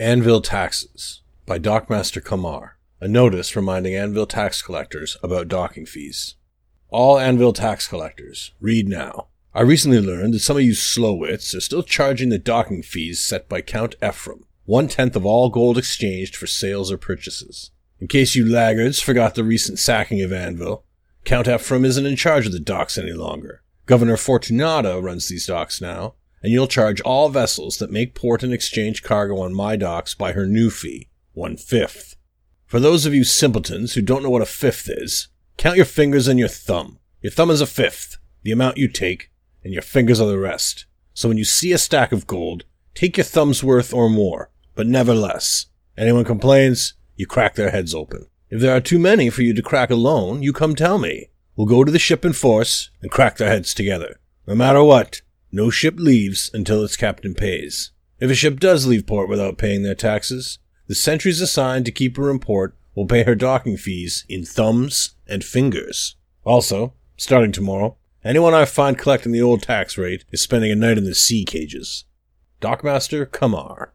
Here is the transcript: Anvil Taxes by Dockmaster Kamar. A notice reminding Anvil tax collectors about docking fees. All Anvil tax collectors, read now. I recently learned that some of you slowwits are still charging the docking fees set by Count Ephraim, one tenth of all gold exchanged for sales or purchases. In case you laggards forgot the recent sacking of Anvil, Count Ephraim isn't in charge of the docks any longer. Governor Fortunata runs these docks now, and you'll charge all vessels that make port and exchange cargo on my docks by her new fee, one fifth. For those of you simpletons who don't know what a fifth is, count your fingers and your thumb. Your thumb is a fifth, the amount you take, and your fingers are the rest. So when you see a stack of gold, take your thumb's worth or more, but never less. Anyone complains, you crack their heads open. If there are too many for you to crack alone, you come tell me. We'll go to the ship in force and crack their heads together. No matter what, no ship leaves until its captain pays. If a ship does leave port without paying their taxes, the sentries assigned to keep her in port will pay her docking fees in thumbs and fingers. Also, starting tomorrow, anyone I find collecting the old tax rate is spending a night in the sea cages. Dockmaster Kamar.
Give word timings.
Anvil 0.00 0.40
Taxes 0.40 1.22
by 1.46 1.56
Dockmaster 1.56 2.22
Kamar. 2.22 2.78
A 3.00 3.06
notice 3.06 3.54
reminding 3.54 3.94
Anvil 3.94 4.26
tax 4.26 4.60
collectors 4.60 5.16
about 5.22 5.46
docking 5.46 5.86
fees. 5.86 6.34
All 6.88 7.16
Anvil 7.16 7.52
tax 7.52 7.86
collectors, 7.86 8.50
read 8.60 8.88
now. 8.88 9.28
I 9.54 9.60
recently 9.60 10.00
learned 10.00 10.34
that 10.34 10.40
some 10.40 10.56
of 10.56 10.64
you 10.64 10.72
slowwits 10.72 11.54
are 11.54 11.60
still 11.60 11.84
charging 11.84 12.30
the 12.30 12.40
docking 12.40 12.82
fees 12.82 13.24
set 13.24 13.48
by 13.48 13.60
Count 13.60 13.94
Ephraim, 14.04 14.44
one 14.64 14.88
tenth 14.88 15.14
of 15.14 15.24
all 15.24 15.48
gold 15.48 15.78
exchanged 15.78 16.34
for 16.34 16.48
sales 16.48 16.90
or 16.90 16.98
purchases. 16.98 17.70
In 18.00 18.08
case 18.08 18.34
you 18.34 18.44
laggards 18.44 19.00
forgot 19.00 19.36
the 19.36 19.44
recent 19.44 19.78
sacking 19.78 20.20
of 20.22 20.32
Anvil, 20.32 20.84
Count 21.24 21.46
Ephraim 21.46 21.84
isn't 21.84 22.04
in 22.04 22.16
charge 22.16 22.46
of 22.46 22.52
the 22.52 22.58
docks 22.58 22.98
any 22.98 23.12
longer. 23.12 23.62
Governor 23.86 24.16
Fortunata 24.16 25.00
runs 25.00 25.28
these 25.28 25.46
docks 25.46 25.80
now, 25.80 26.14
and 26.44 26.52
you'll 26.52 26.66
charge 26.66 27.00
all 27.00 27.30
vessels 27.30 27.78
that 27.78 27.90
make 27.90 28.14
port 28.14 28.42
and 28.42 28.52
exchange 28.52 29.02
cargo 29.02 29.40
on 29.40 29.54
my 29.54 29.76
docks 29.76 30.14
by 30.14 30.32
her 30.32 30.46
new 30.46 30.68
fee, 30.68 31.08
one 31.32 31.56
fifth. 31.56 32.16
For 32.66 32.78
those 32.78 33.06
of 33.06 33.14
you 33.14 33.24
simpletons 33.24 33.94
who 33.94 34.02
don't 34.02 34.22
know 34.22 34.28
what 34.28 34.42
a 34.42 34.46
fifth 34.46 34.90
is, 34.90 35.28
count 35.56 35.76
your 35.76 35.86
fingers 35.86 36.28
and 36.28 36.38
your 36.38 36.48
thumb. 36.48 36.98
Your 37.22 37.30
thumb 37.30 37.50
is 37.50 37.62
a 37.62 37.66
fifth, 37.66 38.18
the 38.42 38.52
amount 38.52 38.76
you 38.76 38.88
take, 38.88 39.30
and 39.64 39.72
your 39.72 39.80
fingers 39.80 40.20
are 40.20 40.28
the 40.28 40.38
rest. 40.38 40.84
So 41.14 41.28
when 41.28 41.38
you 41.38 41.46
see 41.46 41.72
a 41.72 41.78
stack 41.78 42.12
of 42.12 42.26
gold, 42.26 42.64
take 42.94 43.16
your 43.16 43.24
thumb's 43.24 43.64
worth 43.64 43.94
or 43.94 44.10
more, 44.10 44.50
but 44.74 44.86
never 44.86 45.14
less. 45.14 45.68
Anyone 45.96 46.26
complains, 46.26 46.92
you 47.16 47.26
crack 47.26 47.54
their 47.54 47.70
heads 47.70 47.94
open. 47.94 48.26
If 48.50 48.60
there 48.60 48.76
are 48.76 48.82
too 48.82 48.98
many 48.98 49.30
for 49.30 49.40
you 49.40 49.54
to 49.54 49.62
crack 49.62 49.88
alone, 49.88 50.42
you 50.42 50.52
come 50.52 50.74
tell 50.74 50.98
me. 50.98 51.30
We'll 51.56 51.66
go 51.66 51.84
to 51.84 51.90
the 51.90 51.98
ship 51.98 52.22
in 52.22 52.34
force 52.34 52.90
and 53.00 53.10
crack 53.10 53.38
their 53.38 53.48
heads 53.48 53.72
together. 53.72 54.20
No 54.46 54.54
matter 54.54 54.84
what, 54.84 55.22
no 55.54 55.70
ship 55.70 55.94
leaves 55.98 56.50
until 56.52 56.82
its 56.82 56.96
captain 56.96 57.32
pays. 57.32 57.92
If 58.18 58.30
a 58.30 58.34
ship 58.34 58.58
does 58.58 58.86
leave 58.86 59.06
port 59.06 59.28
without 59.28 59.56
paying 59.56 59.84
their 59.84 59.94
taxes, 59.94 60.58
the 60.88 60.94
sentries 60.94 61.40
assigned 61.40 61.86
to 61.86 61.92
keep 61.92 62.16
her 62.16 62.30
in 62.30 62.40
port 62.40 62.76
will 62.96 63.06
pay 63.06 63.22
her 63.22 63.36
docking 63.36 63.76
fees 63.76 64.24
in 64.28 64.44
thumbs 64.44 65.14
and 65.28 65.44
fingers. 65.44 66.16
Also, 66.44 66.94
starting 67.16 67.52
tomorrow, 67.52 67.96
anyone 68.24 68.52
I 68.52 68.64
find 68.64 68.98
collecting 68.98 69.30
the 69.30 69.42
old 69.42 69.62
tax 69.62 69.96
rate 69.96 70.24
is 70.32 70.40
spending 70.40 70.72
a 70.72 70.74
night 70.74 70.98
in 70.98 71.04
the 71.04 71.14
sea 71.14 71.44
cages. 71.44 72.04
Dockmaster 72.60 73.30
Kamar. 73.30 73.94